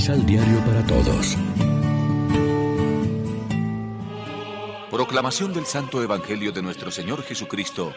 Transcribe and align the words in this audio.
Misal 0.00 0.24
Diario 0.24 0.58
para 0.64 0.82
Todos. 0.86 1.36
Proclamación 4.90 5.52
del 5.52 5.66
Santo 5.66 6.02
Evangelio 6.02 6.52
de 6.52 6.62
nuestro 6.62 6.90
Señor 6.90 7.22
Jesucristo, 7.22 7.92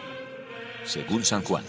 según 0.84 1.24
San 1.24 1.44
Juan. 1.44 1.64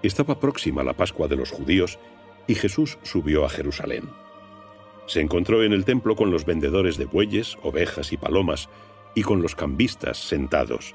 Estaba 0.00 0.38
próxima 0.38 0.84
la 0.84 0.92
Pascua 0.92 1.26
de 1.26 1.34
los 1.34 1.50
judíos 1.50 1.98
y 2.46 2.54
Jesús 2.54 2.98
subió 3.02 3.44
a 3.44 3.48
Jerusalén. 3.48 4.10
Se 5.06 5.20
encontró 5.20 5.64
en 5.64 5.72
el 5.72 5.84
templo 5.84 6.14
con 6.14 6.30
los 6.30 6.44
vendedores 6.44 6.98
de 6.98 7.06
bueyes, 7.06 7.58
ovejas 7.64 8.12
y 8.12 8.16
palomas, 8.16 8.68
y 9.16 9.22
con 9.22 9.42
los 9.42 9.56
cambistas 9.56 10.18
sentados. 10.18 10.94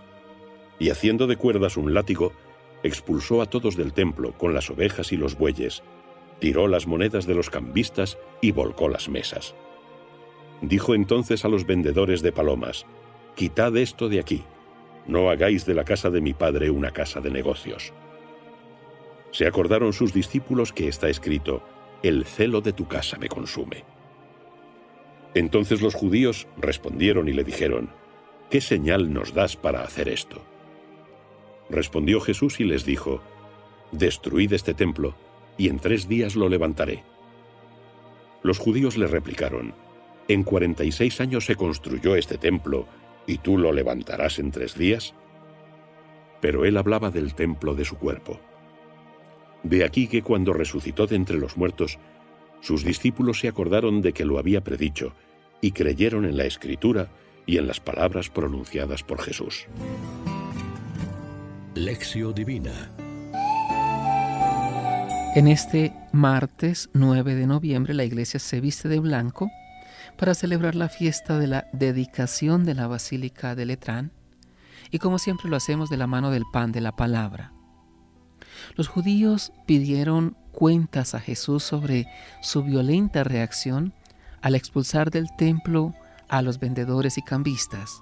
Y 0.79 0.89
haciendo 0.89 1.27
de 1.27 1.35
cuerdas 1.35 1.75
un 1.75 1.93
látigo, 1.93 2.31
expulsó 2.84 3.41
a 3.41 3.48
todos 3.48 3.76
del 3.76 3.94
templo 3.94 4.34
con 4.38 4.54
las 4.54 4.70
ovejas 4.70 5.12
y 5.12 5.17
los 5.17 5.38
bueyes, 5.38 5.84
tiró 6.40 6.67
las 6.67 6.88
monedas 6.88 7.26
de 7.26 7.36
los 7.36 7.50
cambistas 7.50 8.17
y 8.41 8.52
volcó 8.52 8.90
las 8.90 9.09
mesas. 9.09 9.55
Dijo 10.62 10.95
entonces 10.95 11.45
a 11.45 11.50
los 11.50 11.66
vendedores 11.66 12.22
de 12.22 12.31
palomas, 12.31 12.86
Quitad 13.36 13.77
esto 13.77 14.09
de 14.09 14.20
aquí, 14.20 14.44
no 15.05 15.30
hagáis 15.30 15.66
de 15.66 15.76
la 15.76 15.84
casa 15.84 16.09
de 16.09 16.22
mi 16.22 16.34
padre 16.34 16.70
una 16.70 16.91
casa 16.91 17.22
de 17.22 17.30
negocios. 17.30 17.94
Se 19.31 19.45
acordaron 19.45 19.94
sus 19.94 20.14
discípulos 20.14 20.73
que 20.73 20.88
está 20.88 21.09
escrito, 21.09 21.62
El 22.02 22.25
celo 22.25 22.62
de 22.62 22.73
tu 22.73 22.88
casa 22.88 23.17
me 23.17 23.30
consume. 23.30 23.84
Entonces 25.34 25.81
los 25.81 25.94
judíos 25.94 26.48
respondieron 26.58 27.28
y 27.28 27.34
le 27.34 27.44
dijeron, 27.44 27.89
¿qué 28.50 28.62
señal 28.62 29.14
nos 29.14 29.34
das 29.34 29.56
para 29.56 29.84
hacer 29.84 30.09
esto? 30.09 30.41
Respondió 31.69 32.21
Jesús 32.21 32.59
y 32.59 32.63
les 32.63 32.85
dijo, 32.85 33.21
Destruid 33.91 34.53
este 34.53 34.73
templo, 34.73 35.15
y 35.57 35.69
en 35.69 35.79
tres 35.79 36.07
días 36.07 36.35
lo 36.35 36.49
levantaré. 36.49 37.03
Los 38.43 38.59
judíos 38.59 38.97
le 38.97 39.07
replicaron, 39.07 39.73
¿En 40.27 40.43
cuarenta 40.43 40.83
y 40.83 40.91
seis 40.91 41.21
años 41.21 41.45
se 41.45 41.55
construyó 41.55 42.15
este 42.15 42.38
templo, 42.38 42.85
y 43.25 43.38
tú 43.38 43.57
lo 43.57 43.71
levantarás 43.71 44.39
en 44.39 44.51
tres 44.51 44.77
días? 44.77 45.13
Pero 46.41 46.65
él 46.65 46.77
hablaba 46.77 47.11
del 47.11 47.33
templo 47.33 47.75
de 47.75 47.85
su 47.85 47.97
cuerpo. 47.97 48.39
De 49.63 49.83
aquí 49.83 50.07
que 50.07 50.21
cuando 50.21 50.53
resucitó 50.53 51.07
de 51.07 51.15
entre 51.15 51.38
los 51.38 51.57
muertos, 51.57 51.97
sus 52.61 52.83
discípulos 52.83 53.39
se 53.39 53.47
acordaron 53.47 54.01
de 54.01 54.13
que 54.13 54.25
lo 54.25 54.38
había 54.38 54.63
predicho, 54.63 55.13
y 55.61 55.71
creyeron 55.71 56.25
en 56.25 56.38
la 56.38 56.45
Escritura 56.45 57.09
y 57.45 57.57
en 57.57 57.67
las 57.67 57.79
palabras 57.79 58.29
pronunciadas 58.29 59.03
por 59.03 59.21
Jesús. 59.21 59.67
Lección 61.78 62.33
Divina 62.33 62.89
En 65.36 65.47
este 65.47 65.94
martes 66.11 66.89
9 66.94 67.36
de 67.36 67.45
noviembre 67.45 67.94
la 67.94 68.03
iglesia 68.03 68.39
se 68.39 68.59
viste 68.59 68.89
de 68.89 69.00
blanco 69.00 69.52
para 70.17 70.34
celebrar 70.34 70.73
la 70.73 70.89
fiesta 70.89 71.38
de 71.38 71.45
la 71.45 71.67
dedicación 71.73 72.64
de 72.64 72.73
la 72.73 72.88
Basílica 72.88 73.53
de 73.53 73.67
Letrán 73.67 74.11
y 74.89 74.97
como 74.97 75.19
siempre 75.19 75.52
lo 75.52 75.56
hacemos 75.56 75.92
de 75.92 75.97
la 75.97 76.08
mano 76.08 76.31
del 76.31 76.45
pan 76.52 76.72
de 76.72 76.81
la 76.81 76.95
palabra. 76.95 77.53
Los 78.75 78.88
judíos 78.88 79.53
pidieron 79.67 80.36
cuentas 80.52 81.14
a 81.14 81.19
Jesús 81.19 81.62
sobre 81.62 82.08
su 82.41 82.64
violenta 82.64 83.23
reacción 83.23 83.94
al 84.41 84.56
expulsar 84.56 85.12
del 85.12 85.28
templo 85.38 85.94
a 86.28 86.41
los 86.41 86.59
vendedores 86.59 87.19
y 87.19 87.22
cambistas. 87.22 88.02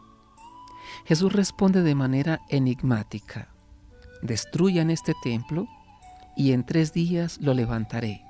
Jesús 1.06 1.34
responde 1.34 1.82
de 1.82 1.94
manera 1.94 2.40
enigmática, 2.48 3.50
destruyan 4.26 4.90
este 4.90 5.14
templo 5.24 5.68
y 6.36 6.52
en 6.52 6.66
tres 6.66 6.94
días 6.94 7.38
lo 7.40 7.54
levantaré. 7.54 8.22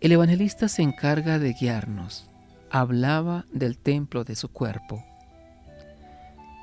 El 0.00 0.12
evangelista 0.12 0.68
se 0.68 0.82
encarga 0.82 1.38
de 1.38 1.52
guiarnos. 1.52 2.28
Hablaba 2.70 3.44
del 3.52 3.78
templo 3.78 4.24
de 4.24 4.34
su 4.34 4.48
cuerpo. 4.48 5.04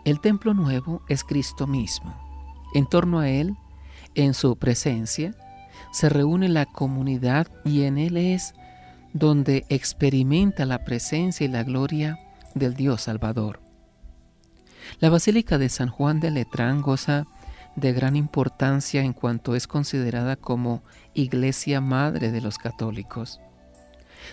El 0.03 0.19
templo 0.19 0.53
nuevo 0.53 1.03
es 1.07 1.23
Cristo 1.23 1.67
mismo. 1.67 2.15
En 2.73 2.87
torno 2.87 3.19
a 3.19 3.29
Él, 3.29 3.55
en 4.15 4.33
su 4.33 4.57
presencia, 4.57 5.35
se 5.91 6.09
reúne 6.09 6.49
la 6.49 6.65
comunidad 6.65 7.47
y 7.63 7.83
en 7.83 7.97
Él 7.97 8.17
es 8.17 8.53
donde 9.13 9.65
experimenta 9.69 10.65
la 10.65 10.83
presencia 10.83 11.45
y 11.45 11.47
la 11.47 11.63
gloria 11.63 12.19
del 12.55 12.75
Dios 12.75 13.03
Salvador. 13.03 13.61
La 14.99 15.09
Basílica 15.09 15.57
de 15.57 15.69
San 15.69 15.89
Juan 15.89 16.19
de 16.19 16.31
Letrán 16.31 16.81
goza 16.81 17.25
de 17.79 17.93
gran 17.93 18.15
importancia 18.15 19.01
en 19.01 19.13
cuanto 19.13 19.55
es 19.55 19.67
considerada 19.67 20.35
como 20.35 20.83
iglesia 21.13 21.81
madre 21.81 22.31
de 22.31 22.41
los 22.41 22.57
católicos. 22.57 23.39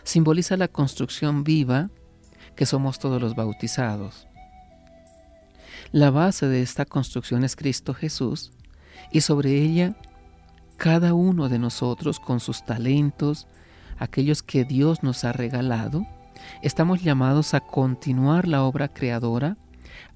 Simboliza 0.02 0.56
la 0.56 0.68
construcción 0.68 1.44
viva 1.44 1.90
que 2.54 2.66
somos 2.66 2.98
todos 2.98 3.20
los 3.20 3.34
bautizados. 3.34 4.26
La 5.92 6.10
base 6.10 6.48
de 6.48 6.62
esta 6.62 6.84
construcción 6.84 7.44
es 7.44 7.56
Cristo 7.56 7.94
Jesús 7.94 8.52
y 9.10 9.20
sobre 9.20 9.52
ella 9.62 9.96
cada 10.76 11.14
uno 11.14 11.48
de 11.48 11.58
nosotros 11.58 12.20
con 12.20 12.40
sus 12.40 12.64
talentos, 12.64 13.46
aquellos 13.98 14.42
que 14.42 14.64
Dios 14.64 15.02
nos 15.02 15.24
ha 15.24 15.32
regalado, 15.32 16.06
estamos 16.62 17.02
llamados 17.02 17.54
a 17.54 17.60
continuar 17.60 18.46
la 18.46 18.62
obra 18.62 18.88
creadora, 18.88 19.56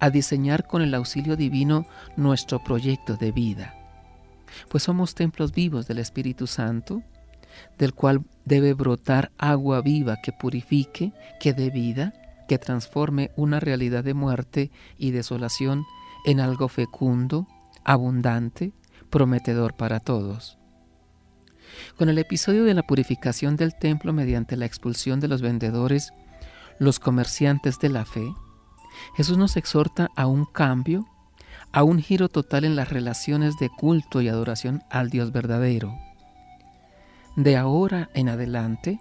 a 0.00 0.10
diseñar 0.10 0.66
con 0.66 0.82
el 0.82 0.94
auxilio 0.94 1.36
divino 1.36 1.86
nuestro 2.16 2.62
proyecto 2.64 3.16
de 3.16 3.32
vida. 3.32 3.74
Pues 4.68 4.82
somos 4.82 5.14
templos 5.14 5.52
vivos 5.52 5.86
del 5.86 5.98
Espíritu 5.98 6.46
Santo, 6.46 7.02
del 7.78 7.94
cual 7.94 8.24
debe 8.44 8.74
brotar 8.74 9.30
agua 9.38 9.80
viva 9.82 10.16
que 10.22 10.32
purifique, 10.32 11.12
que 11.38 11.52
dé 11.52 11.70
vida, 11.70 12.14
que 12.48 12.58
transforme 12.58 13.30
una 13.36 13.60
realidad 13.60 14.02
de 14.02 14.14
muerte 14.14 14.70
y 14.98 15.10
desolación 15.12 15.84
en 16.24 16.40
algo 16.40 16.68
fecundo, 16.68 17.46
abundante, 17.84 18.72
prometedor 19.10 19.74
para 19.74 20.00
todos. 20.00 20.58
Con 21.96 22.08
el 22.08 22.18
episodio 22.18 22.64
de 22.64 22.74
la 22.74 22.82
purificación 22.82 23.56
del 23.56 23.74
templo 23.74 24.12
mediante 24.12 24.56
la 24.56 24.66
expulsión 24.66 25.20
de 25.20 25.28
los 25.28 25.42
vendedores, 25.42 26.12
los 26.78 26.98
comerciantes 26.98 27.78
de 27.78 27.88
la 27.90 28.04
fe, 28.04 28.34
Jesús 29.16 29.38
nos 29.38 29.56
exhorta 29.56 30.10
a 30.16 30.26
un 30.26 30.44
cambio, 30.44 31.06
a 31.72 31.82
un 31.84 32.00
giro 32.00 32.28
total 32.28 32.64
en 32.64 32.76
las 32.76 32.88
relaciones 32.90 33.58
de 33.58 33.68
culto 33.68 34.20
y 34.20 34.28
adoración 34.28 34.82
al 34.90 35.10
Dios 35.10 35.32
verdadero. 35.32 35.98
De 37.36 37.56
ahora 37.56 38.10
en 38.14 38.28
adelante, 38.28 39.00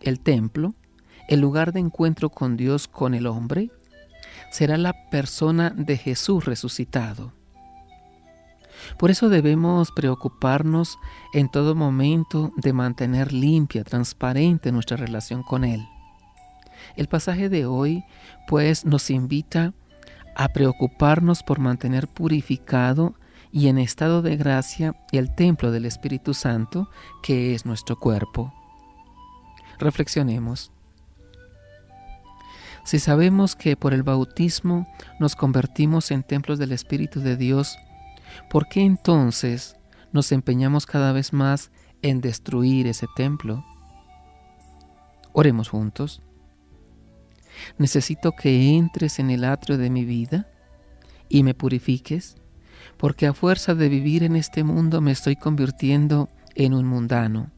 el 0.00 0.20
templo, 0.20 0.74
el 1.28 1.40
lugar 1.40 1.72
de 1.72 1.80
encuentro 1.80 2.30
con 2.30 2.56
Dios 2.56 2.88
con 2.88 3.14
el 3.14 3.26
hombre, 3.26 3.70
será 4.50 4.76
la 4.76 4.94
persona 5.10 5.70
de 5.70 5.96
Jesús 5.96 6.44
resucitado. 6.44 7.32
Por 8.98 9.10
eso 9.10 9.28
debemos 9.28 9.92
preocuparnos 9.92 10.98
en 11.32 11.50
todo 11.50 11.74
momento 11.74 12.52
de 12.56 12.72
mantener 12.72 13.32
limpia, 13.32 13.84
transparente 13.84 14.72
nuestra 14.72 14.96
relación 14.96 15.42
con 15.42 15.64
Él. 15.64 15.86
El 16.96 17.08
pasaje 17.08 17.48
de 17.48 17.66
hoy 17.66 18.04
pues 18.48 18.84
nos 18.84 19.10
invita 19.10 19.72
a 20.36 20.48
preocuparnos 20.48 21.42
por 21.42 21.58
mantener 21.58 22.08
purificado 22.08 23.14
y 23.52 23.68
en 23.68 23.78
estado 23.78 24.22
de 24.22 24.36
gracia 24.36 24.94
el 25.12 25.34
templo 25.34 25.70
del 25.70 25.84
Espíritu 25.84 26.34
Santo 26.34 26.88
que 27.22 27.54
es 27.54 27.66
nuestro 27.66 27.98
cuerpo. 27.98 28.52
Reflexionemos. 29.78 30.72
Si 32.84 32.98
sabemos 32.98 33.56
que 33.56 33.76
por 33.76 33.92
el 33.92 34.02
bautismo 34.02 34.86
nos 35.18 35.36
convertimos 35.36 36.10
en 36.10 36.22
templos 36.22 36.58
del 36.58 36.72
Espíritu 36.72 37.20
de 37.20 37.36
Dios, 37.36 37.78
¿por 38.48 38.68
qué 38.68 38.82
entonces 38.82 39.76
nos 40.12 40.32
empeñamos 40.32 40.86
cada 40.86 41.12
vez 41.12 41.32
más 41.32 41.70
en 42.02 42.20
destruir 42.20 42.86
ese 42.86 43.06
templo? 43.16 43.64
Oremos 45.32 45.68
juntos. 45.68 46.22
Necesito 47.78 48.32
que 48.32 48.76
entres 48.76 49.18
en 49.18 49.30
el 49.30 49.44
atrio 49.44 49.78
de 49.78 49.90
mi 49.90 50.04
vida 50.04 50.48
y 51.28 51.42
me 51.42 51.54
purifiques, 51.54 52.36
porque 52.96 53.26
a 53.26 53.34
fuerza 53.34 53.74
de 53.74 53.88
vivir 53.88 54.22
en 54.22 54.36
este 54.36 54.64
mundo 54.64 55.00
me 55.00 55.12
estoy 55.12 55.36
convirtiendo 55.36 56.28
en 56.54 56.74
un 56.74 56.86
mundano. 56.86 57.50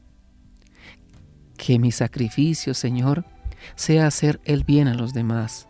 Que 1.57 1.79
mi 1.79 1.91
sacrificio, 1.91 2.73
Señor, 2.73 3.25
sea 3.75 4.07
hacer 4.07 4.41
el 4.45 4.63
bien 4.63 4.87
a 4.87 4.93
los 4.93 5.13
demás. 5.13 5.67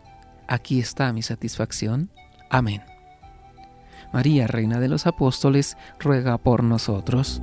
Aquí 0.48 0.78
está 0.78 1.12
mi 1.12 1.22
satisfacción. 1.22 2.10
Amén. 2.50 2.82
María, 4.12 4.46
Reina 4.46 4.78
de 4.78 4.88
los 4.88 5.06
Apóstoles, 5.06 5.76
ruega 5.98 6.38
por 6.38 6.62
nosotros. 6.62 7.42